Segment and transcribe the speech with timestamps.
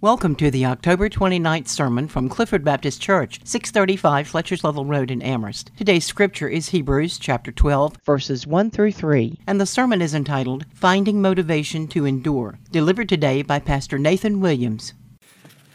[0.00, 5.20] Welcome to the October 29th sermon from Clifford Baptist Church, 635 Fletcher's Level Road in
[5.20, 5.72] Amherst.
[5.76, 10.66] Today's scripture is Hebrews chapter 12, verses 1 through 3, and the sermon is entitled
[10.72, 14.94] Finding Motivation to Endure, delivered today by Pastor Nathan Williams.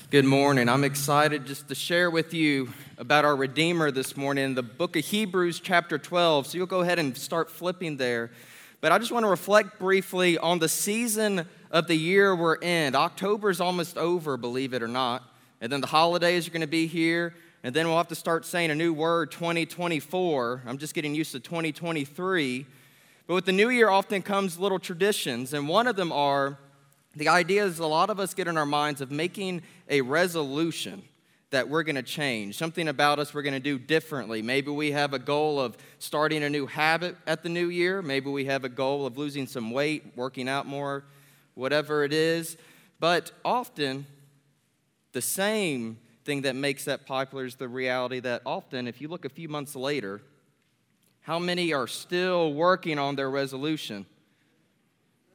[0.10, 0.70] Good morning.
[0.70, 4.96] I'm excited just to share with you about our Redeemer this morning in the book
[4.96, 6.48] of Hebrews chapter 12.
[6.48, 8.32] So you'll go ahead and start flipping there.
[8.80, 12.96] But I just want to reflect briefly on the season of the year we're in.
[12.96, 15.24] October is almost over, believe it or not.
[15.60, 17.34] And then the holidays are going to be here.
[17.64, 20.62] And then we'll have to start saying a new word, 2024.
[20.68, 22.66] I'm just getting used to 2023.
[23.26, 25.54] But with the new year often comes little traditions.
[25.54, 26.60] And one of them are
[27.16, 31.02] the idea is a lot of us get in our minds of making a resolution
[31.50, 34.42] that we're going to change, something about us we're going to do differently.
[34.42, 38.02] Maybe we have a goal of starting a new habit at the new year.
[38.02, 41.04] Maybe we have a goal of losing some weight, working out more
[41.56, 42.58] whatever it is.
[43.00, 44.06] But often,
[45.12, 49.26] the same thing that makes that popular is the reality that often, if you look
[49.26, 50.22] a few months later,
[51.22, 54.06] how many are still working on their resolution?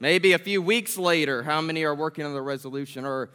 [0.01, 3.05] Maybe a few weeks later, how many are working on their resolution?
[3.05, 3.31] Or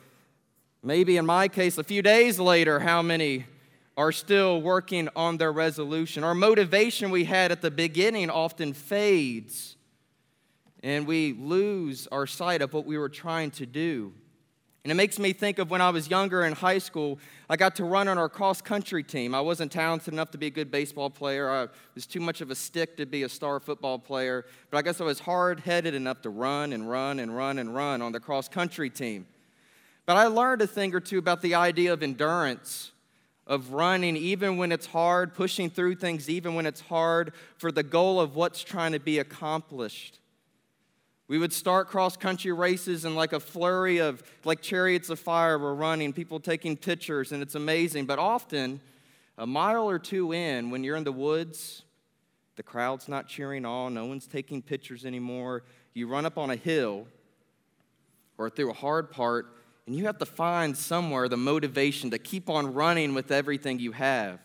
[0.82, 3.46] maybe in my case, a few days later, how many
[3.98, 6.24] are still working on their resolution?
[6.24, 9.76] Our motivation we had at the beginning often fades
[10.84, 14.14] and we lose our sight of what we were trying to do.
[14.84, 17.18] And it makes me think of when I was younger in high school,
[17.50, 19.34] I got to run on our cross country team.
[19.34, 21.50] I wasn't talented enough to be a good baseball player.
[21.50, 24.46] I was too much of a stick to be a star football player.
[24.70, 27.74] But I guess I was hard headed enough to run and run and run and
[27.74, 29.26] run on the cross country team.
[30.06, 32.92] But I learned a thing or two about the idea of endurance,
[33.48, 37.84] of running even when it's hard, pushing through things even when it's hard, for the
[37.84, 40.20] goal of what's trying to be accomplished.
[41.28, 45.58] We would start cross country races and like a flurry of like chariots of fire
[45.58, 48.06] were running, people taking pictures, and it's amazing.
[48.06, 48.82] But often,
[49.38, 51.84] a mile or two in, when you're in the woods,
[52.56, 55.64] the crowd's not cheering on, no one's taking pictures anymore.
[55.94, 57.08] You run up on a hill
[58.38, 59.48] or through a hard part,
[59.88, 63.92] and you have to find somewhere the motivation to keep on running with everything you
[63.94, 64.40] have.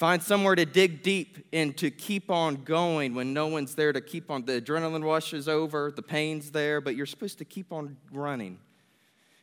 [0.00, 4.00] Find somewhere to dig deep and to keep on going when no one's there to
[4.00, 4.46] keep on.
[4.46, 8.58] The adrenaline rush is over, the pain's there, but you're supposed to keep on running.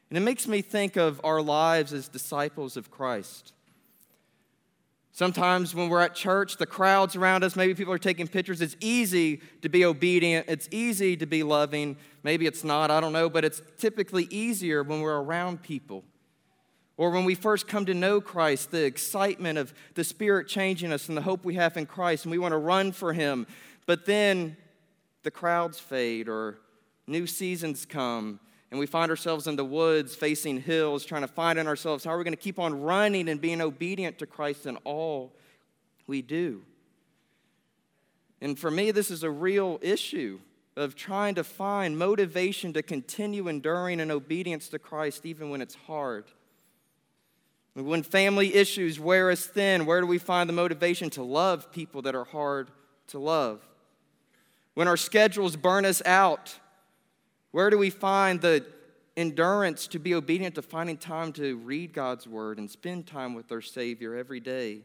[0.10, 3.54] And it makes me think of our lives as disciples of Christ.
[5.12, 8.60] Sometimes when we're at church, the crowds around us, maybe people are taking pictures.
[8.60, 11.98] It's easy to be obedient, it's easy to be loving.
[12.24, 16.04] Maybe it's not, I don't know, but it's typically easier when we're around people
[16.98, 21.08] or when we first come to know Christ, the excitement of the Spirit changing us
[21.08, 23.46] and the hope we have in Christ, and we want to run for Him.
[23.86, 24.58] But then
[25.22, 26.58] the crowds fade, or
[27.06, 28.40] new seasons come,
[28.72, 32.12] and we find ourselves in the woods facing hills, trying to find in ourselves how
[32.12, 35.34] are we going to keep on running and being obedient to Christ in all
[36.08, 36.64] we do.
[38.42, 40.40] And for me, this is a real issue
[40.76, 45.76] of trying to find motivation to continue enduring in obedience to Christ even when it's
[45.76, 46.26] hard.
[47.84, 52.02] When family issues wear us thin, where do we find the motivation to love people
[52.02, 52.72] that are hard
[53.10, 53.62] to love?
[54.74, 56.58] When our schedules burn us out,
[57.52, 58.66] where do we find the
[59.16, 63.52] endurance to be obedient to finding time to read God's word and spend time with
[63.52, 64.80] our Savior every day?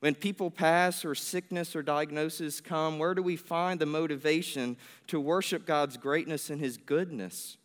[0.00, 5.20] When people pass or sickness or diagnosis come, where do we find the motivation to
[5.20, 7.56] worship God's greatness and His goodness?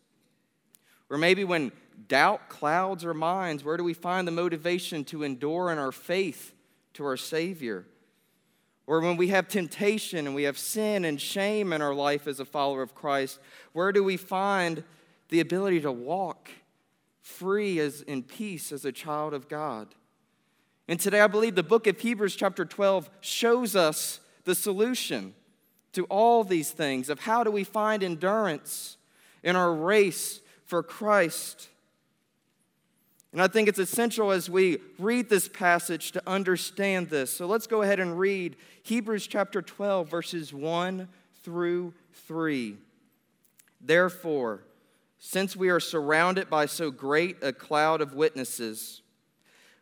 [1.10, 1.72] Or maybe when
[2.08, 6.54] doubt clouds our minds, where do we find the motivation to endure in our faith
[6.94, 7.86] to our Savior?
[8.86, 12.40] Or when we have temptation and we have sin and shame in our life as
[12.40, 13.38] a follower of Christ,
[13.72, 14.84] where do we find
[15.30, 16.50] the ability to walk
[17.22, 19.94] free as in peace as a child of God?
[20.86, 25.34] And today I believe the book of Hebrews chapter 12 shows us the solution
[25.94, 28.98] to all these things of how do we find endurance
[29.42, 31.68] in our race for Christ.
[33.34, 37.32] And I think it's essential as we read this passage to understand this.
[37.32, 38.54] So let's go ahead and read
[38.84, 41.08] Hebrews chapter 12, verses 1
[41.42, 41.94] through
[42.28, 42.76] 3.
[43.80, 44.60] Therefore,
[45.18, 49.02] since we are surrounded by so great a cloud of witnesses,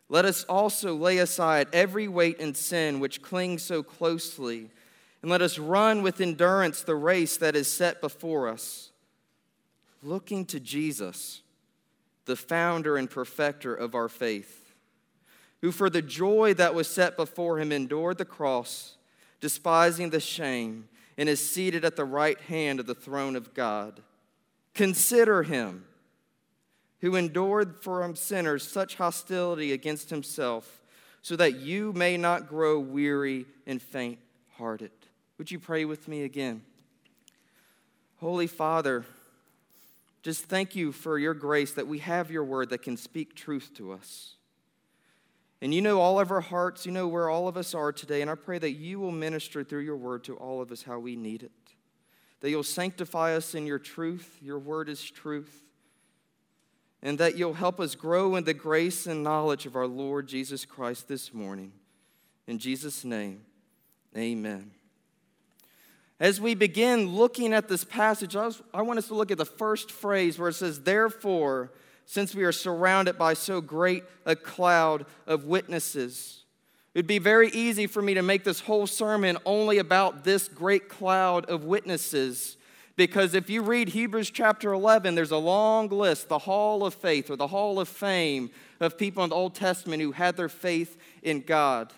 [0.09, 4.71] let us also lay aside every weight and sin which clings so closely,
[5.21, 8.89] and let us run with endurance the race that is set before us,
[10.01, 11.42] looking to Jesus
[12.25, 14.73] the founder and perfecter of our faith,
[15.61, 18.97] who for the joy that was set before him endured the cross,
[19.39, 20.87] despising the shame,
[21.17, 24.01] and is seated at the right hand of the throne of God.
[24.73, 25.85] Consider him
[27.01, 30.81] who endured from sinners such hostility against himself,
[31.21, 34.17] so that you may not grow weary and faint
[34.57, 34.91] hearted.
[35.37, 36.61] Would you pray with me again?
[38.17, 39.03] Holy Father,
[40.23, 43.71] just thank you for your grace that we have your word that can speak truth
[43.75, 44.35] to us.
[45.61, 48.21] And you know all of our hearts, you know where all of us are today,
[48.21, 50.97] and I pray that you will minister through your word to all of us how
[50.97, 51.51] we need it.
[52.39, 55.63] That you'll sanctify us in your truth, your word is truth
[57.03, 60.63] and that you'll help us grow in the grace and knowledge of our Lord Jesus
[60.63, 61.73] Christ this morning.
[62.47, 63.41] In Jesus' name,
[64.17, 64.71] amen.
[66.23, 69.37] As we begin looking at this passage, I, was, I, want us to look at
[69.37, 71.73] the first phrase where it says, Therefore,
[72.05, 76.45] since we are surrounded by so great a cloud of witnesses.
[76.93, 80.87] It'd be very easy for me to make this whole sermon only about this great
[80.87, 82.55] cloud of witnesses
[82.95, 87.29] because if you read Hebrews chapter 11, there's a long list, the hall of faith
[87.29, 90.97] or the hall of fame of people in the Old Testament who had their faith
[91.23, 91.91] in God.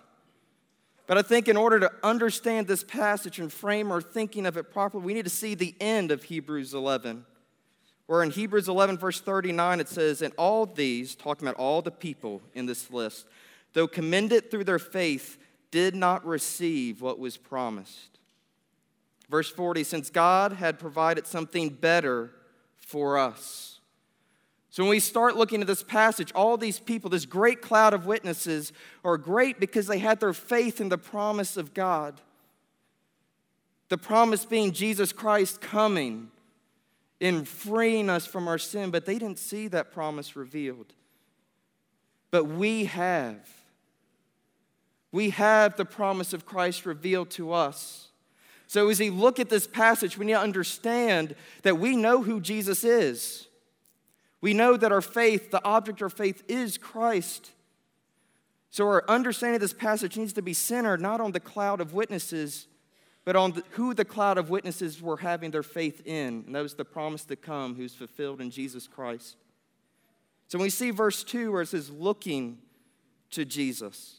[1.07, 4.71] But I think in order to understand this passage and frame our thinking of it
[4.71, 7.25] properly, we need to see the end of Hebrews 11.
[8.07, 11.91] Where in Hebrews 11, verse 39, it says, And all these, talking about all the
[11.91, 13.27] people in this list,
[13.73, 15.37] though commended through their faith,
[15.71, 18.19] did not receive what was promised.
[19.29, 22.31] Verse 40 since God had provided something better
[22.77, 23.74] for us.
[24.75, 28.05] So when we start looking at this passage, all these people, this great cloud of
[28.05, 28.73] witnesses,
[29.05, 32.19] are great because they had their faith in the promise of God.
[33.87, 36.29] The promise being Jesus Christ coming
[37.21, 40.91] and freeing us from our sin, but they didn't see that promise revealed.
[42.29, 43.47] But we have.
[45.13, 48.09] We have the promise of Christ revealed to us.
[48.67, 52.41] So, as we look at this passage, we need to understand that we know who
[52.41, 53.47] Jesus is.
[54.41, 57.51] We know that our faith, the object of our faith, is Christ.
[58.69, 61.93] So, our understanding of this passage needs to be centered not on the cloud of
[61.93, 62.67] witnesses,
[63.23, 66.43] but on the, who the cloud of witnesses were having their faith in.
[66.45, 69.37] And that was the promise to come, who's fulfilled in Jesus Christ.
[70.47, 72.57] So, when we see verse 2 where it says, looking
[73.31, 74.17] to Jesus,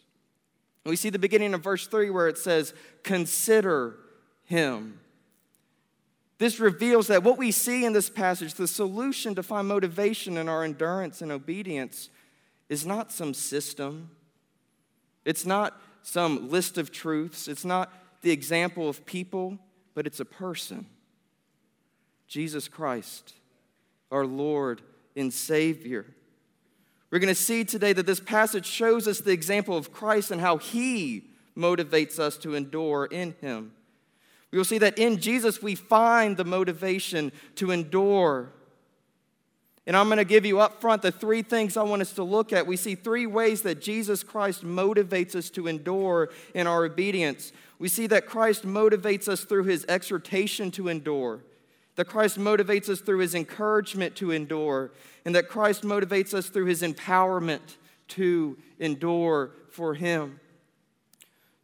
[0.87, 2.73] we see the beginning of verse 3 where it says,
[3.03, 3.97] consider
[4.45, 5.01] him.
[6.39, 10.49] This reveals that what we see in this passage, the solution to find motivation in
[10.49, 12.11] our endurance and obedience,
[12.69, 14.11] is not some system.
[15.25, 17.49] It's not some list of truths.
[17.49, 17.93] It's not
[18.23, 19.59] the example of people,
[19.95, 20.87] but it's a person
[22.29, 23.35] Jesus Christ,
[24.11, 24.83] our Lord
[25.15, 26.05] and Savior.
[27.11, 30.41] We're going to see today that this passage shows us the example of Christ and
[30.41, 33.73] how He motivates us to endure in Him.
[34.57, 38.49] We will see that in Jesus we find the motivation to endure.
[39.87, 42.23] And I'm going to give you up front the three things I want us to
[42.23, 42.67] look at.
[42.67, 47.53] We see three ways that Jesus Christ motivates us to endure in our obedience.
[47.79, 51.41] We see that Christ motivates us through his exhortation to endure,
[51.97, 54.91] that Christ motivates us through his encouragement to endure,
[55.27, 57.77] and that Christ motivates us through his empowerment
[58.09, 60.41] to endure for him.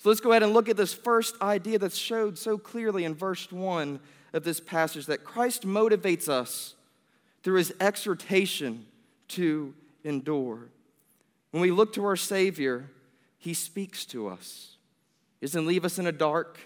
[0.02, 3.14] So let's go ahead and look at this first idea that's showed so clearly in
[3.14, 4.00] verse 1
[4.32, 6.74] of this passage that Christ motivates us
[7.44, 8.86] through his exhortation
[9.28, 9.72] to
[10.02, 10.70] endure.
[11.52, 12.90] When we look to our Savior,
[13.38, 14.74] he speaks to us.
[15.38, 16.58] He doesn't leave us in a dark.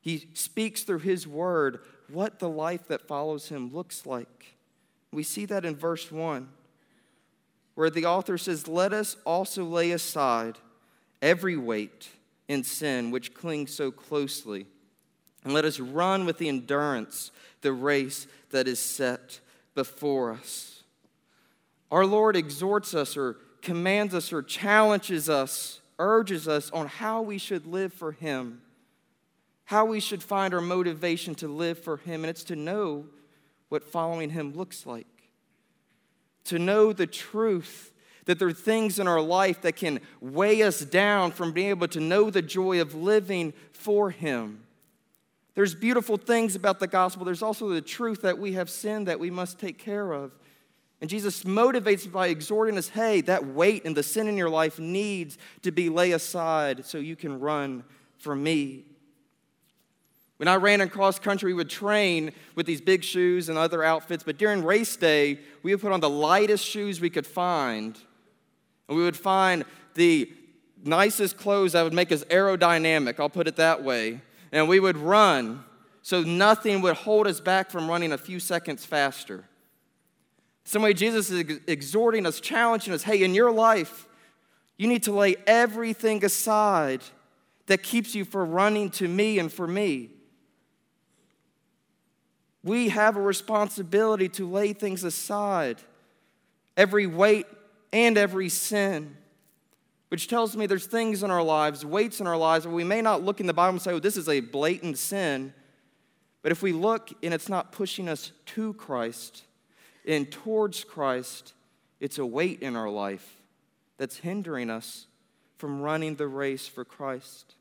[0.00, 1.80] He speaks through his word
[2.10, 4.56] what the life that follows him looks like.
[5.12, 6.48] We see that in verse 1,
[7.74, 10.56] where the author says, Let us also lay aside
[11.20, 12.08] every weight
[12.48, 14.66] in sin which cling so closely.
[15.44, 19.40] And let us run with the endurance the race that is set
[19.74, 20.82] before us.
[21.90, 27.38] Our Lord exhorts us or commands us or challenges us, urges us on how we
[27.38, 28.60] should live for Him,
[29.64, 32.22] how we should find our motivation to live for Him.
[32.22, 33.06] And it's to know
[33.68, 35.06] what following Him looks like,
[36.44, 37.92] to know the truth
[38.26, 41.88] that there are things in our life that can weigh us down from being able
[41.88, 44.64] to know the joy of living for Him.
[45.54, 47.24] There's beautiful things about the gospel.
[47.24, 50.32] There's also the truth that we have sin that we must take care of.
[51.00, 54.78] And Jesus motivates by exhorting us hey, that weight and the sin in your life
[54.78, 57.84] needs to be laid aside so you can run
[58.18, 58.84] for me.
[60.38, 63.84] When I ran in cross country, we would train with these big shoes and other
[63.84, 67.96] outfits, but during race day, we would put on the lightest shoes we could find
[68.88, 69.64] and we would find
[69.94, 70.30] the
[70.82, 74.20] nicest clothes that would make us aerodynamic, I'll put it that way.
[74.52, 75.64] And we would run
[76.02, 79.44] so nothing would hold us back from running a few seconds faster.
[80.64, 84.06] Some way, Jesus is exhorting us, challenging us hey, in your life,
[84.76, 87.00] you need to lay everything aside
[87.66, 90.10] that keeps you from running to me and for me.
[92.62, 95.80] We have a responsibility to lay things aside,
[96.76, 97.46] every weight
[97.94, 99.16] and every sin,
[100.08, 103.00] which tells me there's things in our lives, weights in our lives, where we may
[103.00, 105.54] not look in the Bible and say, oh, this is a blatant sin.
[106.42, 109.44] But if we look and it's not pushing us to Christ
[110.04, 111.54] and towards Christ,
[112.00, 113.36] it's a weight in our life
[113.96, 115.06] that's hindering us
[115.56, 117.54] from running the race for Christ.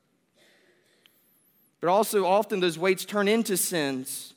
[1.80, 4.33] But also, often those weights turn into sins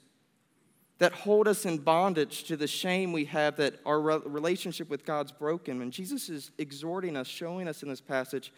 [0.99, 5.31] that hold us in bondage to the shame we have that our relationship with God's
[5.31, 5.83] broken.
[5.83, 8.53] And Jesus is exhorting us, showing us in this passage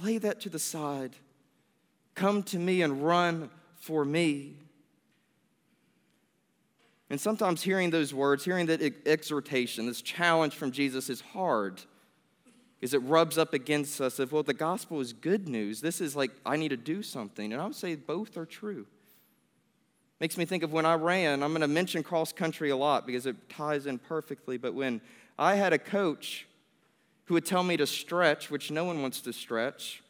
[0.00, 1.16] lay that to the side.
[2.14, 4.56] Come to me and run for me.
[7.10, 11.80] And sometimes hearing those words, hearing that exhortation, this challenge from Jesus is hard
[12.78, 15.80] because it rubs up against us of, well, the gospel is good news.
[15.80, 17.52] This is like, I need to do something.
[17.52, 18.86] And I would say both are true.
[20.20, 21.42] Makes me think of when I ran.
[21.42, 24.56] I'm going to mention cross country a lot because it ties in perfectly.
[24.56, 25.00] But when
[25.38, 26.46] I had a coach
[27.26, 30.02] who would tell me to stretch, which no one wants to stretch,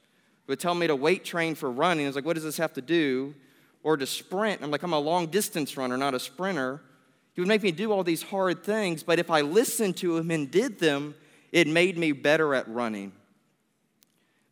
[0.47, 2.07] would tell me to weight train for running.
[2.07, 3.35] I was like, what does this have to do?
[3.83, 4.62] Or to sprint.
[4.62, 6.81] I'm like, I'm a long distance runner, not a sprinter.
[7.35, 10.31] He would make me do all these hard things, but if I listened to him
[10.31, 11.15] and did them,
[11.53, 13.12] it made me better at running.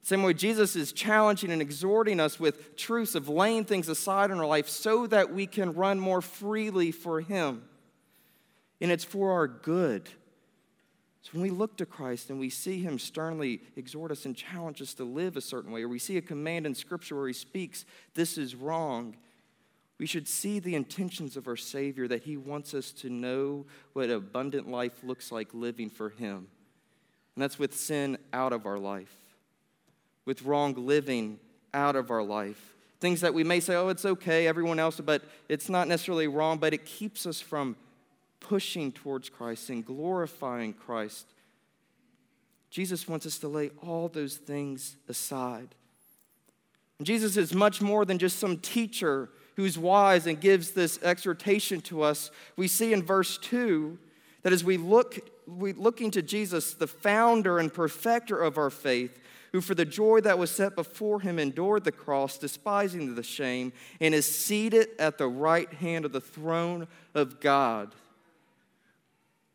[0.07, 4.39] Same way, Jesus is challenging and exhorting us with truths of laying things aside in
[4.39, 7.65] our life so that we can run more freely for Him.
[8.81, 10.09] And it's for our good.
[11.23, 14.81] So when we look to Christ and we see Him sternly exhort us and challenge
[14.81, 17.33] us to live a certain way, or we see a command in Scripture where He
[17.33, 17.85] speaks,
[18.15, 19.17] this is wrong,
[19.99, 24.09] we should see the intentions of our Savior that He wants us to know what
[24.09, 26.47] abundant life looks like living for Him.
[27.35, 29.19] And that's with sin out of our life
[30.27, 31.39] with wrong living
[31.73, 32.75] out of our life.
[33.01, 36.59] Things that we may say, oh, it's okay, everyone else, but it's not necessarily wrong,
[36.59, 37.77] but it keeps us from
[38.41, 41.27] pushing towards Christ and glorifying Christ.
[42.71, 45.75] Jesus wants us to lay all those things aside.
[47.03, 52.03] Jesus is much more than just some teacher who's wise and gives this exhortation to
[52.03, 52.31] us.
[52.57, 53.99] We see in verse 2
[54.43, 59.19] that as we look, we looking to Jesus, the founder and perfecter of our faith,
[59.57, 63.73] who for the joy that was set before him endured the cross, despising the shame,
[64.03, 67.95] and is seated at the right hand of the throne of God.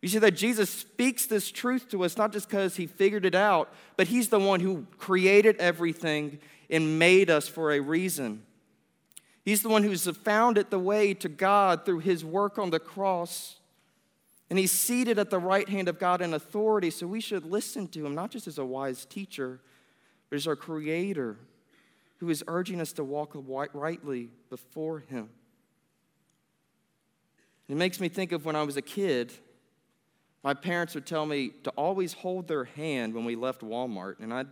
[0.01, 3.35] You see that Jesus speaks this truth to us not just because he figured it
[3.35, 8.41] out, but he's the one who created everything and made us for a reason.
[9.45, 12.79] He's the one who's found it the way to God through his work on the
[12.79, 13.59] cross.
[14.49, 17.87] And he's seated at the right hand of God in authority, so we should listen
[17.89, 19.59] to him, not just as a wise teacher,
[20.31, 21.37] it's our Creator
[22.17, 23.35] who is urging us to walk
[23.73, 25.29] rightly before Him.
[27.67, 29.33] It makes me think of when I was a kid.
[30.43, 34.19] My parents would tell me to always hold their hand when we left Walmart.
[34.19, 34.45] And I,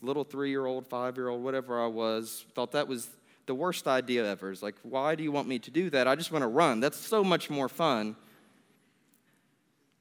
[0.00, 3.08] little three year old, five year old, whatever I was, thought that was
[3.46, 4.52] the worst idea ever.
[4.52, 6.06] It's like, why do you want me to do that?
[6.06, 6.80] I just want to run.
[6.80, 8.16] That's so much more fun.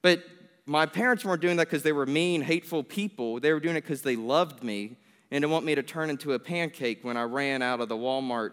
[0.02, 0.24] But
[0.66, 3.40] my parents weren't doing that because they were mean, hateful people.
[3.40, 4.98] They were doing it because they loved me
[5.30, 7.96] and didn't want me to turn into a pancake when I ran out of the
[7.96, 8.52] Walmart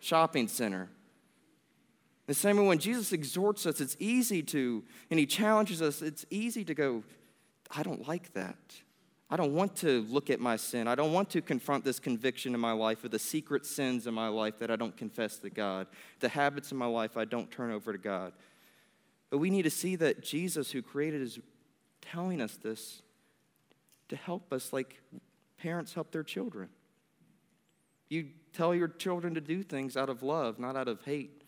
[0.00, 0.88] shopping center.
[2.26, 6.26] The same way when Jesus exhorts us, it's easy to, and he challenges us, it's
[6.28, 7.04] easy to go,
[7.70, 8.56] I don't like that.
[9.28, 10.86] I don't want to look at my sin.
[10.86, 14.14] I don't want to confront this conviction in my life or the secret sins in
[14.14, 15.88] my life that I don't confess to God,
[16.20, 18.32] the habits in my life I don't turn over to God.
[19.30, 21.38] But we need to see that Jesus, who created, is
[22.00, 23.02] telling us this
[24.08, 25.00] to help us, like
[25.58, 26.68] parents help their children.
[28.08, 31.42] You tell your children to do things out of love, not out of hate.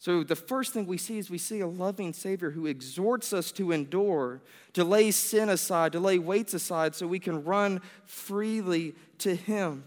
[0.00, 3.52] So, the first thing we see is we see a loving Savior who exhorts us
[3.52, 4.40] to endure,
[4.72, 9.84] to lay sin aside, to lay weights aside so we can run freely to Him.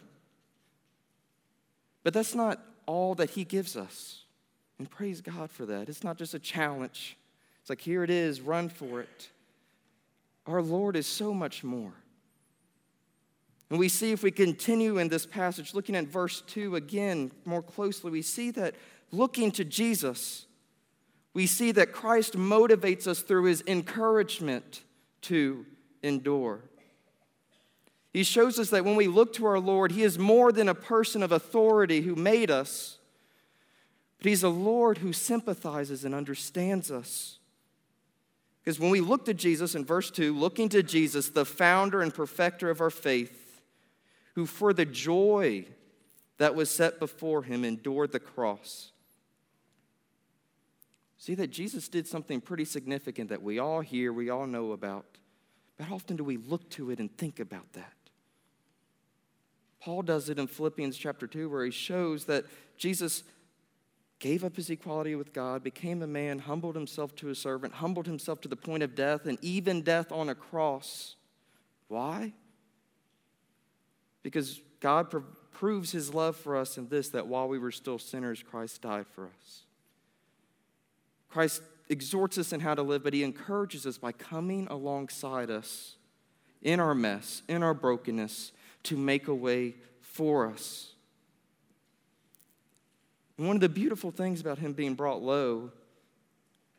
[2.03, 4.22] But that's not all that He gives us.
[4.83, 5.87] And praise God for that.
[5.87, 7.15] It's not just a challenge,
[7.61, 9.29] it's like, here it is, run for it.
[10.45, 11.93] Our Lord is so much more.
[13.69, 17.61] And we see if we continue in this passage, looking at verse 2 again more
[17.61, 18.75] closely, we see that
[19.09, 20.47] looking to Jesus,
[21.33, 24.83] we see that Christ motivates us through his encouragement
[25.21, 25.65] to
[26.03, 26.59] endure.
[28.11, 30.75] He shows us that when we look to our Lord, he is more than a
[30.75, 32.99] person of authority who made us
[34.23, 37.39] but He's a Lord who sympathizes and understands us.
[38.63, 42.13] Because when we look to Jesus in verse 2, looking to Jesus, the founder and
[42.13, 43.61] perfecter of our faith,
[44.35, 45.65] who for the joy
[46.37, 48.93] that was set before him endured the cross.
[51.17, 55.05] See that Jesus did something pretty significant that we all hear, we all know about.
[55.77, 57.93] But how often do we look to it and think about that?
[59.81, 62.45] Paul does it in Philippians chapter 2, where he shows that
[62.77, 63.23] Jesus
[64.20, 68.05] gave up his equality with God, became a man, humbled himself to a servant, humbled
[68.05, 71.15] himself to the point of death, and even death on a cross.
[71.88, 72.34] Why?
[74.22, 75.20] Because God pr-
[75.51, 79.08] proves his love for us in this that while we were still sinners, Christ died
[79.08, 79.63] for us.
[81.29, 85.98] Christ exhorts us in how to live, but he encourages us by coming alongside us
[86.62, 88.51] in our mess, in our brokenness,
[88.84, 90.92] to make a way for us.
[93.37, 95.71] One of the beautiful things about him being brought low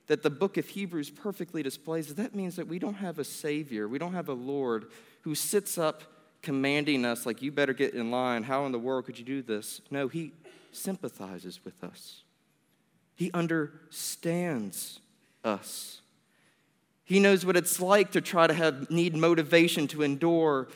[0.07, 3.25] that the book of Hebrews perfectly displays is that means that we don't have a
[3.25, 4.87] Savior, we don't have a Lord
[5.23, 6.03] who sits up
[6.43, 8.43] commanding us, like, you better get in line.
[8.43, 9.81] How in the world could you do this?
[9.91, 10.33] No, he
[10.73, 12.23] sympathizes with us,
[13.15, 15.01] he understands
[15.43, 16.01] us.
[17.07, 20.69] He knows what it's like to try to have need motivation to endure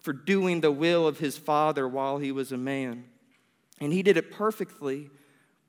[0.00, 3.04] for doing the will of his father while he was a man.
[3.80, 5.10] And he did it perfectly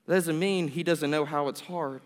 [0.09, 2.01] that doesn't mean he doesn't know how it's hard.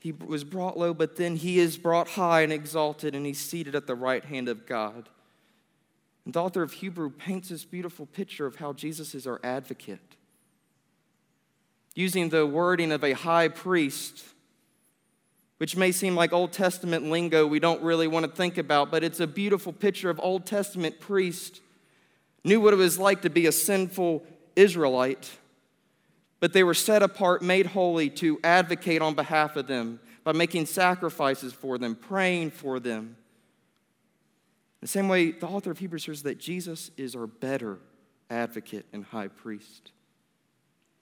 [0.00, 3.76] He was brought low, but then he is brought high and exalted, and he's seated
[3.76, 5.08] at the right hand of God.
[6.24, 10.16] And the author of Hebrew paints this beautiful picture of how Jesus is our advocate.
[11.94, 14.24] Using the wording of a high priest,
[15.58, 19.04] which may seem like Old Testament lingo we don't really want to think about, but
[19.04, 21.60] it's a beautiful picture of Old Testament priest
[22.44, 24.22] knew what it was like to be a sinful
[24.56, 25.30] Israelite,
[26.40, 30.66] but they were set apart, made holy to advocate on behalf of them by making
[30.66, 33.16] sacrifices for them, praying for them.
[34.80, 37.78] The same way, the author of Hebrews says that Jesus is our better
[38.30, 39.92] advocate and high priest.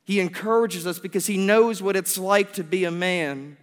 [0.05, 3.57] He encourages us because he knows what it's like to be a man.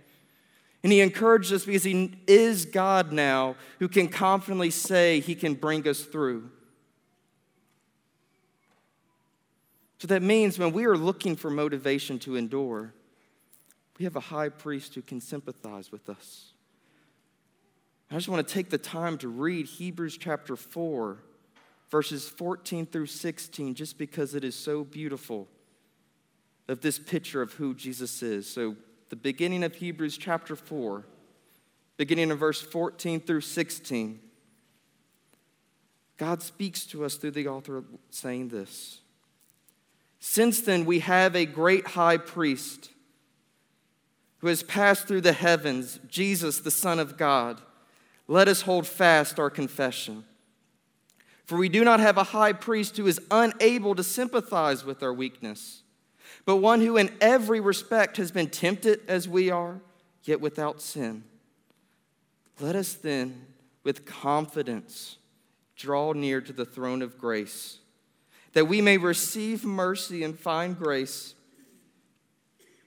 [0.83, 5.55] And he encourages us because he is God now who can confidently say he can
[5.55, 6.51] bring us through.
[9.99, 12.93] So that means when we are looking for motivation to endure,
[13.97, 16.51] we have a high priest who can sympathize with us.
[18.11, 21.17] I just want to take the time to read Hebrews chapter 4,
[21.89, 25.47] verses 14 through 16, just because it is so beautiful
[26.67, 28.47] of this picture of who Jesus is.
[28.47, 28.75] So,
[29.09, 31.05] the beginning of Hebrews chapter 4,
[31.95, 34.19] beginning of verse 14 through 16,
[36.17, 39.01] God speaks to us through the author saying this.
[40.19, 42.91] Since then, we have a great high priest
[44.39, 47.61] who has passed through the heavens, Jesus, the Son of God.
[48.27, 50.25] Let us hold fast our confession.
[51.45, 55.13] For we do not have a high priest who is unable to sympathize with our
[55.13, 55.83] weakness,
[56.43, 59.79] but one who in every respect has been tempted as we are,
[60.23, 61.23] yet without sin.
[62.59, 63.47] Let us then,
[63.83, 65.17] with confidence,
[65.75, 67.79] draw near to the throne of grace
[68.55, 71.35] that we may receive mercy and find grace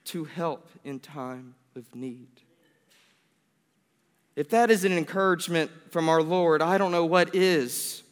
[0.05, 2.41] to help in time of need.
[4.35, 8.03] If that is an encouragement from our Lord, I don't know what is.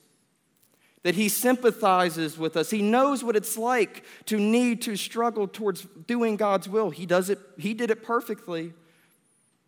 [1.03, 2.69] That He sympathizes with us.
[2.69, 6.91] He knows what it's like to need to struggle towards doing God's will.
[6.91, 8.75] He does it, He did it perfectly.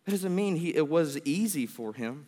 [0.05, 2.27] That doesn't mean he, it was easy for Him.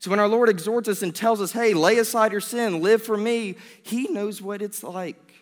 [0.00, 3.02] So when our Lord exhorts us and tells us, hey, lay aside your sin, live
[3.02, 5.34] for me, He knows what it's like.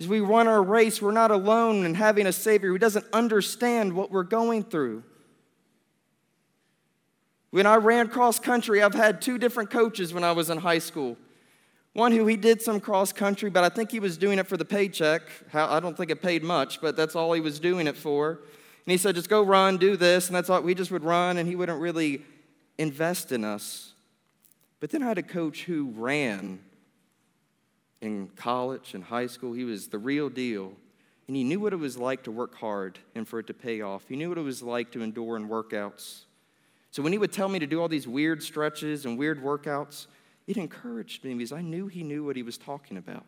[0.00, 3.94] As we run our race, we're not alone in having a Savior who doesn't understand
[3.94, 5.04] what we're going through.
[7.50, 10.80] When I ran cross country, I've had two different coaches when I was in high
[10.80, 11.16] school.
[11.92, 14.56] One who he did some cross country, but I think he was doing it for
[14.56, 15.22] the paycheck.
[15.54, 18.40] I don't think it paid much, but that's all he was doing it for.
[18.84, 20.60] And he said, just go run, do this, and that's all.
[20.60, 22.22] We just would run, and he wouldn't really
[22.78, 23.92] invest in us.
[24.80, 26.60] But then I had a coach who ran
[28.00, 29.52] in college and high school.
[29.52, 30.72] He was the real deal.
[31.26, 33.80] And he knew what it was like to work hard and for it to pay
[33.80, 34.04] off.
[34.08, 36.24] He knew what it was like to endure in workouts.
[36.90, 40.06] So when he would tell me to do all these weird stretches and weird workouts,
[40.46, 43.24] it encouraged me because I knew he knew what he was talking about.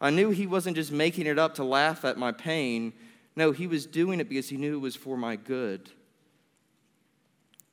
[0.00, 2.92] I knew he wasn't just making it up to laugh at my pain.
[3.36, 5.90] No, he was doing it because he knew it was for my good.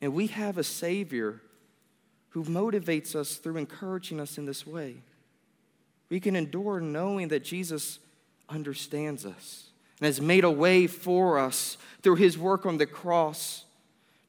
[0.01, 1.41] And we have a Savior
[2.29, 4.97] who motivates us through encouraging us in this way.
[6.09, 7.99] We can endure knowing that Jesus
[8.49, 13.65] understands us, and has made a way for us through his work on the cross.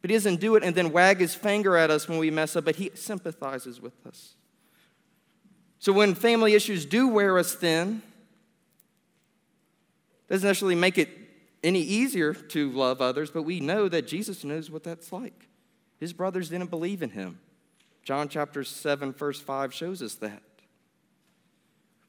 [0.00, 2.56] But he doesn't do it and then wag his finger at us when we mess
[2.56, 4.34] up, but he sympathizes with us.
[5.78, 8.02] So when family issues do wear us thin,
[10.28, 11.08] doesn't necessarily make it
[11.62, 15.47] any easier to love others, but we know that Jesus knows what that's like.
[15.98, 17.40] His brothers didn't believe in him.
[18.02, 20.42] John chapter 7, verse 5 shows us that.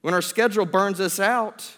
[0.01, 1.77] When our schedule burns us out,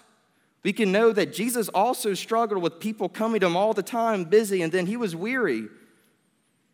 [0.62, 4.24] we can know that Jesus also struggled with people coming to him all the time,
[4.24, 5.66] busy, and then he was weary.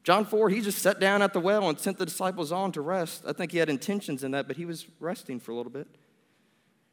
[0.04, 2.80] John 4, he just sat down at the well and sent the disciples on to
[2.80, 3.24] rest.
[3.26, 5.86] I think he had intentions in that, but he was resting for a little bit.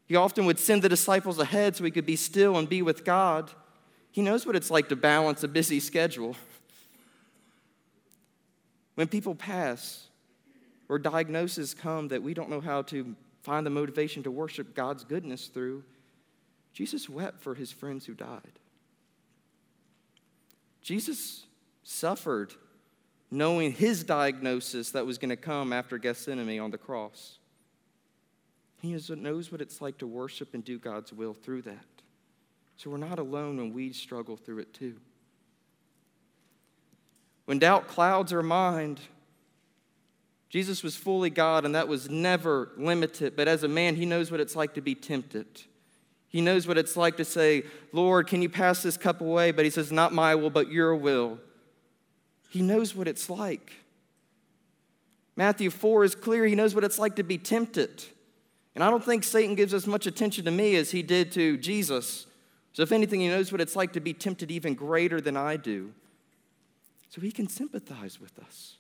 [0.06, 3.04] He often would send the disciples ahead so he could be still and be with
[3.04, 3.52] God.
[4.12, 6.36] He knows what it's like to balance a busy schedule.
[8.96, 10.08] When people pass
[10.90, 15.04] or diagnoses come that we don't know how to find the motivation to worship God's
[15.04, 15.84] goodness through,
[16.74, 18.60] Jesus wept for his friends who died.
[20.82, 21.46] Jesus
[21.84, 22.54] suffered
[23.32, 27.38] knowing his diagnosis that was going to come after Gethsemane on the cross.
[28.82, 31.86] He knows what it's like to worship and do God's will through that.
[32.78, 34.96] So we're not alone when we struggle through it too.
[37.46, 39.00] When doubt clouds our mind,
[40.50, 43.36] Jesus was fully God, and that was never limited.
[43.36, 45.46] But as a man, he knows what it's like to be tempted.
[46.28, 49.52] He knows what it's like to say, Lord, can you pass this cup away?
[49.52, 51.40] But he says, Not my will, but your will.
[52.50, 53.74] He knows what it's like.
[55.36, 56.46] Matthew 4 is clear.
[56.46, 58.04] He knows what it's like to be tempted.
[58.74, 61.58] And I don't think Satan gives as much attention to me as he did to
[61.58, 62.28] Jesus.
[62.74, 65.56] So, if anything, he knows what it's like to be tempted even greater than I
[65.58, 65.94] do.
[67.16, 68.76] So, he can sympathize with us.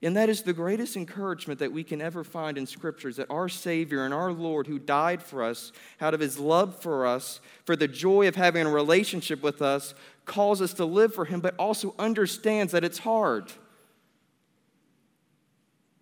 [0.00, 3.48] And that is the greatest encouragement that we can ever find in scriptures that our
[3.48, 7.74] Savior and our Lord, who died for us out of his love for us, for
[7.74, 9.92] the joy of having a relationship with us,
[10.24, 13.50] calls us to live for him, but also understands that it's hard.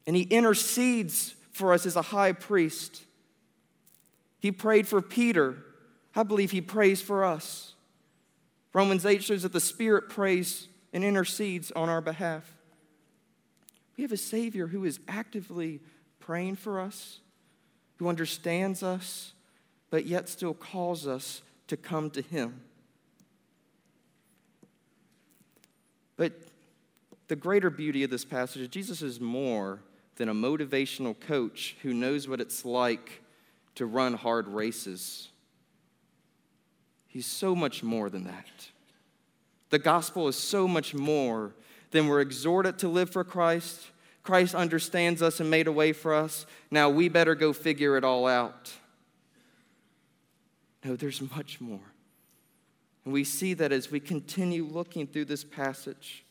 [0.07, 3.03] And he intercedes for us as a high priest.
[4.40, 5.57] He prayed for Peter.
[6.14, 7.69] I believe he prays for us.
[8.72, 12.56] Romans 8 shows that the Spirit prays and intercedes on our behalf.
[13.96, 15.80] We have a Savior who is actively
[16.20, 17.20] praying for us,
[17.96, 19.33] who understands us,
[19.90, 22.61] but yet still calls us to come to Him.
[26.16, 26.33] But
[27.28, 29.80] the greater beauty of this passage is Jesus is more
[30.16, 33.22] than a motivational coach who knows what it's like
[33.76, 35.28] to run hard races.
[37.11, 38.68] He's so much more than that.
[39.70, 41.53] The gospel is so much more
[41.90, 43.88] than we're exhorted to live for Christ.
[44.23, 46.46] Christ understands us and made a way for us.
[46.70, 48.73] Now we better go figure it all out.
[50.85, 51.81] No, there's much more.
[53.05, 56.25] And we see that as we continue looking through this passage.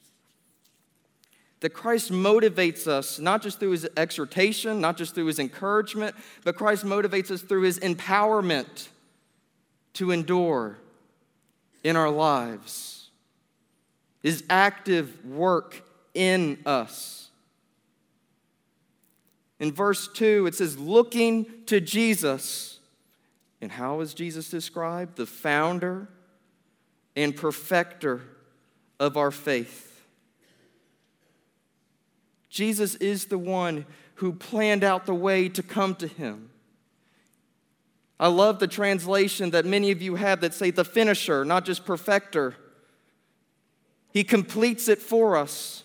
[1.59, 6.15] That Christ motivates us not just through his exhortation, not just through his encouragement,
[6.45, 8.87] but Christ motivates us through his empowerment
[9.93, 10.77] to endure
[11.83, 13.09] in our lives,
[14.21, 17.29] his active work in us.
[19.59, 22.79] In verse 2, it says, looking to Jesus.
[23.61, 25.17] And how is Jesus described?
[25.17, 26.07] The founder
[27.15, 28.21] and perfecter
[28.99, 30.01] of our faith.
[32.49, 36.49] Jesus is the one who planned out the way to come to him.
[38.19, 41.85] I love the translation that many of you have that say the finisher, not just
[41.85, 42.55] perfecter.
[44.11, 45.83] He completes it for us.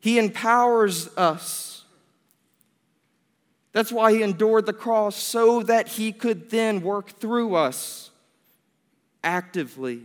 [0.00, 1.84] He empowers us.
[3.70, 8.10] That's why he endured the cross, so that he could then work through us
[9.22, 10.02] actively.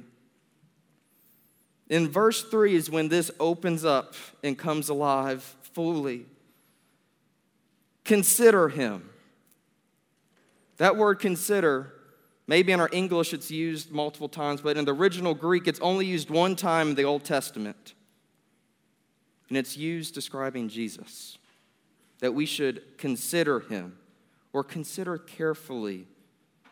[1.90, 6.26] In verse 3 is when this opens up and comes alive fully.
[8.04, 9.10] Consider him.
[10.78, 11.94] That word consider,
[12.48, 16.06] maybe in our English it's used multiple times, but in the original Greek it's only
[16.06, 17.94] used one time in the Old Testament
[19.50, 21.38] and it's used describing Jesus.
[22.20, 23.98] That we should consider him
[24.54, 26.08] or consider carefully,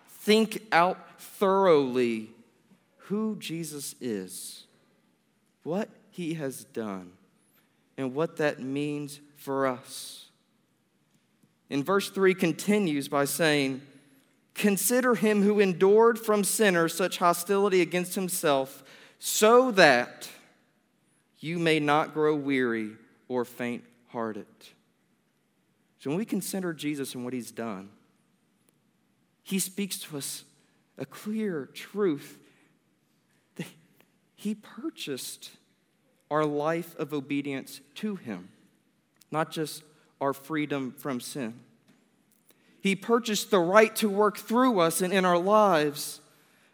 [0.07, 2.31] think out thoroughly
[2.97, 4.65] who Jesus is,
[5.63, 7.11] what he has done,
[7.97, 10.29] and what that means for us.
[11.69, 13.81] In verse 3 continues by saying,
[14.55, 18.83] Consider him who endured from sinners such hostility against himself,
[19.19, 20.29] so that
[21.39, 22.93] you may not grow weary
[23.27, 24.47] or faint hearted.
[25.99, 27.89] So when we consider Jesus and what he's done,
[29.43, 30.45] he speaks to us
[30.97, 32.39] a clear truth
[33.55, 33.67] that
[34.35, 35.51] he purchased
[36.31, 38.49] our life of obedience to him,
[39.31, 39.83] not just
[40.21, 41.59] our freedom from sin.
[42.85, 46.21] He purchased the right to work through us and in our lives,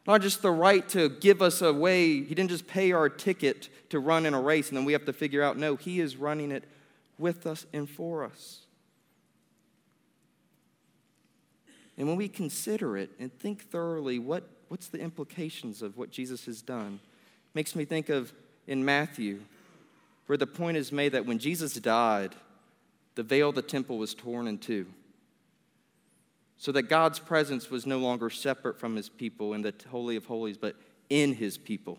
[0.05, 2.21] not just the right to give us a way.
[2.21, 5.05] He didn't just pay our ticket to run in a race and then we have
[5.05, 6.65] to figure out, no, He is running it
[7.17, 8.65] with us and for us.
[11.97, 16.45] And when we consider it and think thoroughly, what, what's the implications of what Jesus
[16.45, 16.99] has done?
[17.53, 18.33] Makes me think of
[18.67, 19.39] in Matthew,
[20.25, 22.35] where the point is made that when Jesus died,
[23.15, 24.87] the veil of the temple was torn in two.
[26.61, 30.25] So that God's presence was no longer separate from his people in the Holy of
[30.25, 30.75] Holies, but
[31.09, 31.97] in his people.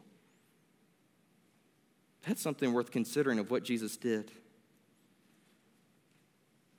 [2.25, 4.31] That's something worth considering of what Jesus did.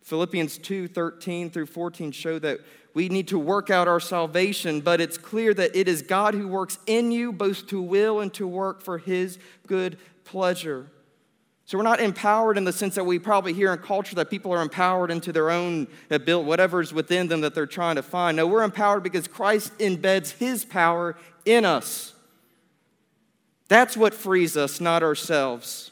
[0.02, 2.60] Philippians 2 13 through 14 show that
[2.94, 6.48] we need to work out our salvation, but it's clear that it is God who
[6.48, 10.90] works in you both to will and to work for his good pleasure.
[11.66, 14.52] So we're not empowered in the sense that we probably hear in culture that people
[14.52, 18.36] are empowered into their own ability, whatever's within them that they're trying to find.
[18.36, 22.14] No, we're empowered because Christ embeds his power in us.
[23.70, 25.92] That's what frees us, not ourselves.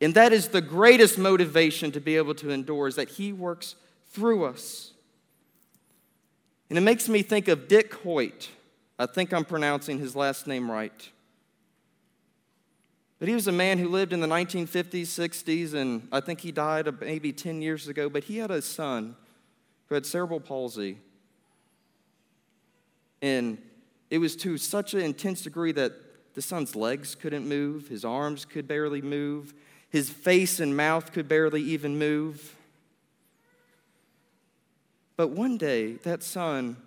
[0.00, 3.76] And that is the greatest motivation to be able to endure is that He works
[4.08, 4.92] through us.
[6.68, 8.48] And it makes me think of Dick Hoyt.
[8.98, 11.10] I think I'm pronouncing his last name right.
[13.20, 16.50] But he was a man who lived in the 1950s, 60s, and I think he
[16.50, 18.08] died maybe 10 years ago.
[18.08, 19.14] But he had a son
[19.86, 20.96] who had cerebral palsy.
[23.20, 23.58] And
[24.08, 25.92] it was to such an intense degree that
[26.34, 29.52] the son's legs couldn't move, his arms could barely move,
[29.90, 32.56] his face and mouth could barely even move.
[35.16, 36.78] But one day, that son,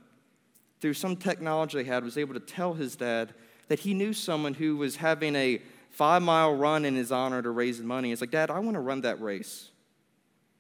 [0.82, 3.36] through some technology they had, was able to tell his dad
[3.68, 5.62] that he knew someone who was having a
[5.94, 8.12] five mile run in his honor to raise money.
[8.12, 9.70] It's like, Dad, I want to run that race.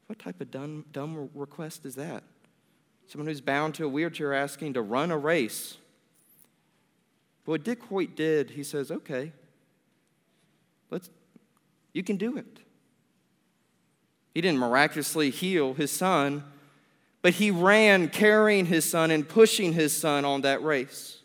[0.05, 2.23] What type of dumb, dumb request is that?
[3.07, 5.77] Someone who's bound to a wheelchair asking to run a race.
[7.43, 9.33] But what Dick Hoyt did, he says, okay,
[10.89, 11.09] let's,
[11.93, 12.59] you can do it.
[14.33, 16.43] He didn't miraculously heal his son,
[17.21, 21.22] but he ran carrying his son and pushing his son on that race.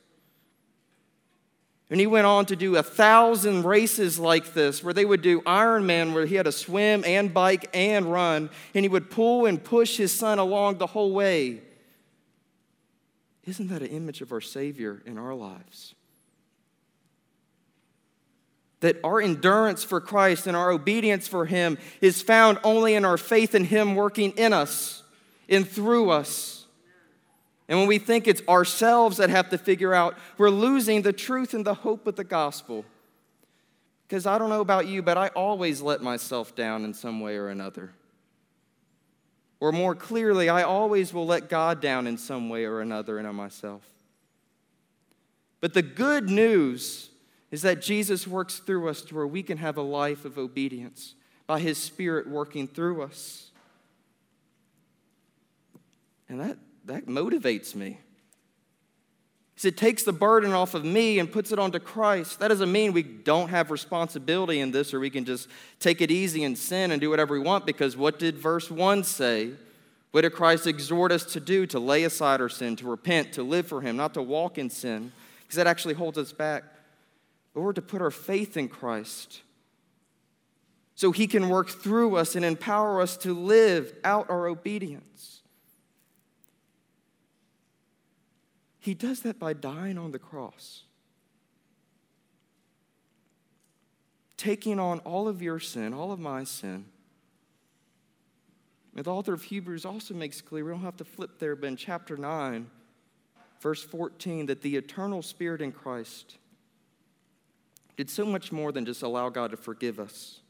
[1.91, 5.41] And he went on to do a thousand races like this, where they would do
[5.43, 9.63] Ironman, where he had to swim and bike and run, and he would pull and
[9.63, 11.63] push his son along the whole way.
[13.47, 15.95] Isn't that an image of our Savior in our lives?
[18.81, 23.17] that our endurance for Christ and our obedience for Him is found only in our
[23.17, 25.03] faith in Him working in us
[25.49, 26.58] and through us.
[27.69, 31.53] And when we think it's ourselves that have to figure out, we're losing the truth
[31.53, 32.85] and the hope of the gospel.
[34.07, 37.37] Because I don't know about you, but I always let myself down in some way
[37.37, 37.93] or another.
[39.61, 43.35] Or more clearly, I always will let God down in some way or another in
[43.35, 43.83] myself.
[45.61, 47.11] But the good news
[47.51, 51.15] is that Jesus works through us to where we can have a life of obedience
[51.47, 53.51] by his Spirit working through us.
[56.29, 57.99] And that, that motivates me.
[59.55, 62.39] Because it takes the burden off of me and puts it onto Christ.
[62.39, 65.49] That doesn't mean we don't have responsibility in this or we can just
[65.81, 69.05] take it easy and sin and do whatever we want, because what did verse 1
[69.05, 69.53] say?
[70.13, 71.67] What did Christ exhort us to do?
[71.67, 74.71] To lay aside our sin, to repent, to live for Him, not to walk in
[74.71, 76.65] sin, because that actually holds us back
[77.59, 79.41] but we're to put our faith in Christ
[80.95, 85.38] so he can work through us and empower us to live out our obedience.
[88.81, 90.85] He does that by dying on the cross,
[94.37, 96.87] taking on all of your sin, all of my sin.
[98.95, 101.67] And the author of Hebrews also makes clear, we don't have to flip there, but
[101.67, 102.69] in chapter 9,
[103.61, 106.37] verse 14, that the eternal Spirit in Christ
[107.97, 110.41] did so much more than just allow God to forgive us,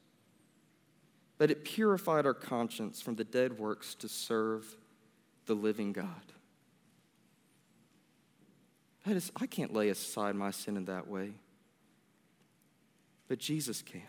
[1.39, 4.77] but it purified our conscience from the dead works to serve
[5.47, 6.07] the living God.
[9.09, 11.31] That is, I can't lay aside my sin in that way,
[13.27, 14.03] but Jesus can.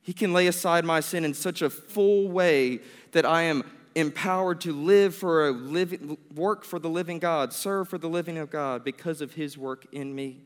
[0.00, 2.80] He can lay aside my sin in such a full way
[3.12, 3.62] that I am
[3.94, 8.36] empowered to live for a living, work for the living God, serve for the living
[8.36, 10.40] of God because of his work in me.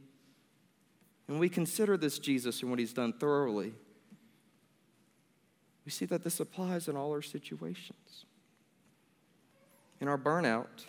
[1.29, 3.73] And we consider this Jesus and what he's done thoroughly,
[5.87, 8.27] we see that this applies in all our situations.
[10.03, 10.85] in our burnout,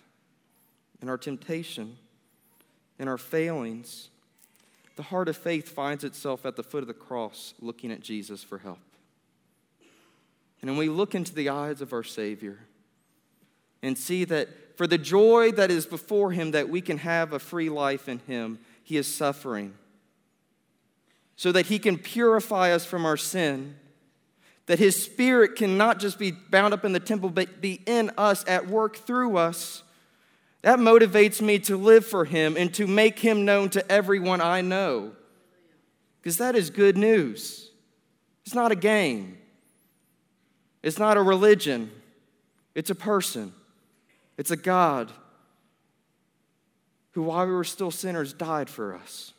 [1.02, 1.98] in our temptation,
[3.00, 4.10] in our failings,
[4.96, 8.44] the heart of faith finds itself at the foot of the cross looking at Jesus
[8.44, 8.80] for help.
[10.62, 12.60] And when we look into the eyes of our Savior
[13.84, 17.40] and see that for the joy that is before Him, that we can have a
[17.40, 19.76] free life in Him, He is suffering.
[21.36, 23.76] So that He can purify us from our sin,
[24.66, 28.10] that His Spirit can not just be bound up in the temple, but be in
[28.18, 29.84] us, at work through us
[30.62, 34.62] that motivates me to live for Him and to make Him known to everyone I
[34.62, 35.14] know.
[36.20, 37.72] Because that is good news.
[38.46, 39.38] It's not a game,
[40.82, 41.92] it's not a religion,
[42.76, 43.54] it's a person,
[44.38, 45.12] it's a God
[47.12, 49.34] who, while we were still sinners, died for us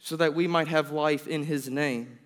[0.00, 2.18] so that we might have life in His name.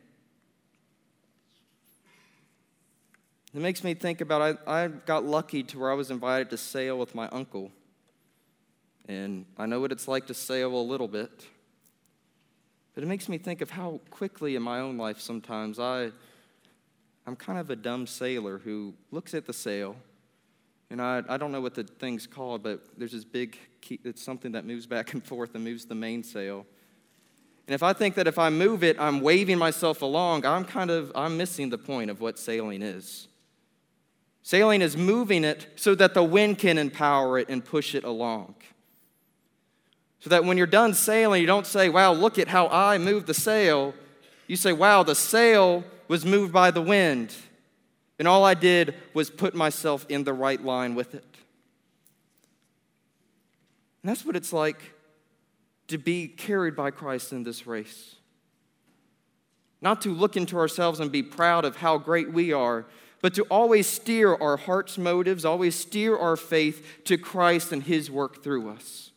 [3.54, 6.56] It makes me think about I, I got lucky to where I was invited to
[6.56, 7.70] sail with my uncle.
[9.06, 11.46] And I know what it's like to sail a little bit.
[12.94, 16.10] But it makes me think of how quickly in my own life sometimes I,
[17.26, 19.96] I'm kind of a dumb sailor who looks at the sail,
[20.90, 24.22] and I, I don't know what the thing's called, but there's this big key, it's
[24.22, 26.66] something that moves back and forth and moves the mainsail.
[27.66, 30.90] And if I think that if I move it, I'm waving myself along, I'm kind
[30.90, 33.28] of, I'm missing the point of what sailing is.
[34.44, 38.54] Sailing is moving it so that the wind can empower it and push it along.
[40.20, 43.26] So that when you're done sailing, you don't say, Wow, look at how I moved
[43.26, 43.94] the sail.
[44.46, 47.35] You say, Wow, the sail was moved by the wind.
[48.18, 51.24] And all I did was put myself in the right line with it.
[54.02, 54.92] And that's what it's like
[55.88, 58.16] to be carried by Christ in this race.
[59.80, 62.85] Not to look into ourselves and be proud of how great we are,
[63.24, 68.10] but to always steer our heart's motives, always steer our faith to Christ and His
[68.10, 69.12] work through us.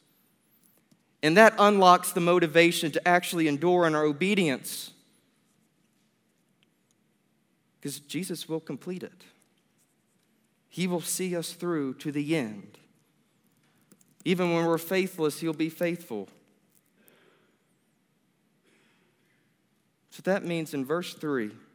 [1.21, 4.91] And that unlocks the motivation to actually endure in our obedience.
[7.75, 9.25] Because Jesus will complete it,
[10.69, 12.77] He will see us through to the end.
[14.23, 16.29] Even when we're faithless, He'll be faithful.
[20.11, 21.66] So that means in verse 3, when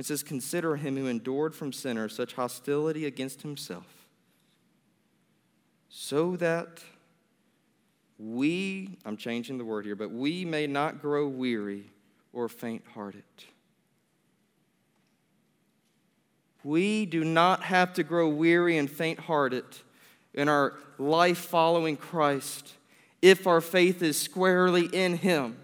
[0.00, 4.08] it says, Consider him who endured from sinners such hostility against himself,
[5.88, 6.82] so that
[8.18, 11.90] we, I'm changing the word here, but we may not grow weary
[12.32, 13.24] or faint hearted.
[16.64, 19.64] We do not have to grow weary and faint hearted
[20.34, 22.72] in our life following Christ
[23.22, 25.56] if our faith is squarely in Him.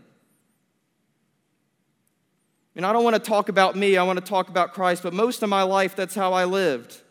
[2.74, 5.12] And I don't want to talk about me, I want to talk about Christ, but
[5.12, 7.02] most of my life, that's how I lived.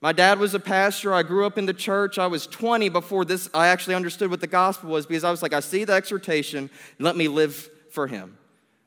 [0.00, 1.14] My dad was a pastor.
[1.14, 2.18] I grew up in the church.
[2.18, 5.42] I was 20 before this, I actually understood what the gospel was because I was
[5.42, 8.36] like, I see the exhortation, let me live for him.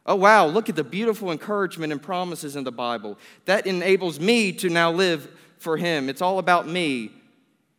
[0.06, 3.17] Oh, wow, look at the beautiful encouragement and promises in the Bible.
[3.45, 6.10] That enables me to now live for him.
[6.10, 7.12] It's all about me.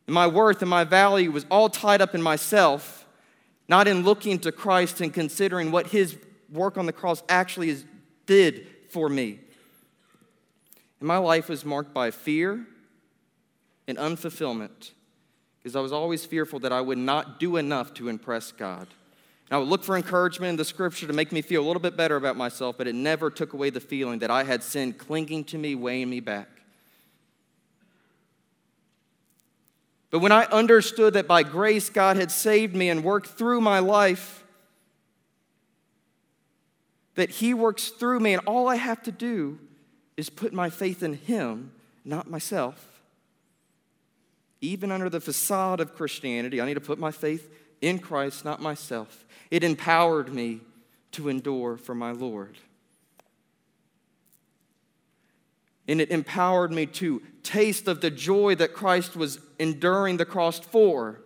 [0.07, 3.05] And my worth and my value was all tied up in myself,
[3.67, 6.17] not in looking to Christ and considering what his
[6.51, 7.85] work on the cross actually is,
[8.25, 9.39] did for me.
[10.99, 12.65] And my life was marked by fear
[13.87, 14.91] and unfulfillment
[15.59, 18.87] because I was always fearful that I would not do enough to impress God.
[19.49, 21.81] And I would look for encouragement in the scripture to make me feel a little
[21.81, 24.93] bit better about myself, but it never took away the feeling that I had sin
[24.93, 26.49] clinging to me, weighing me back.
[30.09, 33.79] But when I understood that by grace God had saved me and worked through my
[33.79, 34.43] life,
[37.17, 39.59] that He works through me, and all I have to do
[40.15, 41.71] is put my faith in Him,
[42.05, 43.01] not myself.
[44.61, 47.51] Even under the facade of Christianity, I need to put my faith
[47.81, 49.25] in Christ, not myself.
[49.49, 50.61] It empowered me
[51.13, 52.57] to endure for my Lord.
[55.87, 60.59] And it empowered me to taste of the joy that Christ was enduring the cross
[60.59, 61.21] for,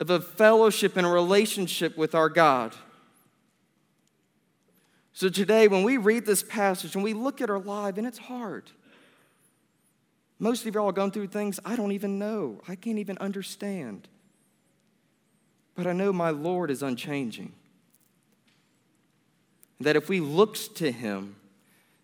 [0.00, 2.74] of a fellowship and a relationship with our God.
[5.12, 8.18] So today, when we read this passage and we look at our life, and it's
[8.18, 8.70] hard.
[10.38, 14.08] Most of y'all are going through things I don't even know, I can't even understand.
[15.74, 17.52] But I know my Lord is unchanging.
[19.80, 21.36] That if we look to Him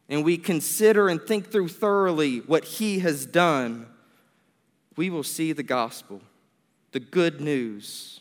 [0.09, 3.87] and we consider and think through thoroughly what He has done,
[4.97, 6.21] we will see the gospel,
[6.93, 8.21] the good news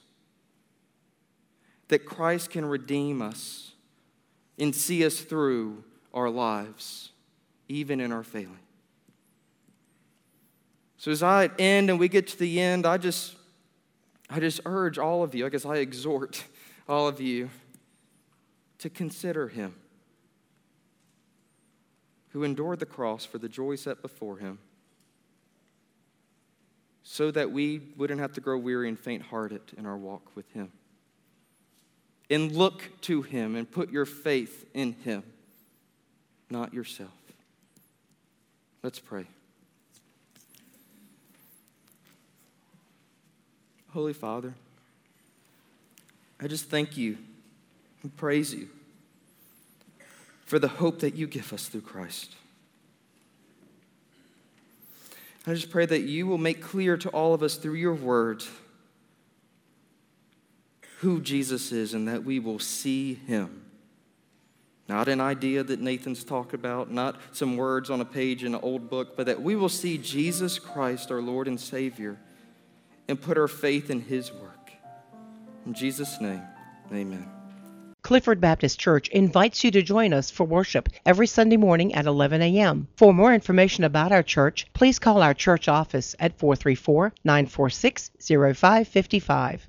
[1.87, 3.66] that Christ can redeem us
[4.57, 5.83] and see us through
[6.13, 7.11] our lives,
[7.67, 8.59] even in our failing.
[10.97, 13.35] So as I end and we get to the end, I just
[14.29, 16.43] I just urge all of you, I guess I exhort
[16.89, 17.49] all of you
[18.79, 19.75] to consider him
[22.29, 24.59] who endured the cross for the joy set before him
[27.03, 30.51] so that we wouldn't have to grow weary and faint hearted in our walk with
[30.51, 30.71] him.
[32.29, 35.23] And look to him and put your faith in him,
[36.49, 37.11] not yourself.
[38.83, 39.25] Let's pray.
[43.91, 44.53] Holy Father,
[46.39, 47.17] I just thank you
[48.03, 48.67] and praise you
[50.45, 52.35] for the hope that you give us through Christ.
[55.45, 58.43] I just pray that you will make clear to all of us through your word
[60.97, 63.63] who Jesus is and that we will see him.
[64.87, 68.61] Not an idea that Nathan's talked about, not some words on a page in an
[68.63, 72.17] old book, but that we will see Jesus Christ, our Lord and Savior,
[73.07, 74.71] and put our faith in his work.
[75.65, 76.41] In Jesus' name,
[76.91, 77.29] amen.
[78.01, 82.41] Clifford Baptist Church invites you to join us for worship every Sunday morning at 11
[82.41, 82.87] a.m.
[82.95, 89.67] For more information about our church, please call our church office at 434 946 0555.